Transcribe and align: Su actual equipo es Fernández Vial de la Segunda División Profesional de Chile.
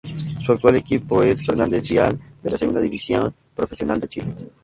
Su 0.39 0.53
actual 0.53 0.77
equipo 0.77 1.21
es 1.21 1.45
Fernández 1.45 1.87
Vial 1.87 2.19
de 2.41 2.49
la 2.49 2.57
Segunda 2.57 2.81
División 2.81 3.31
Profesional 3.55 3.99
de 3.99 4.07
Chile. 4.07 4.35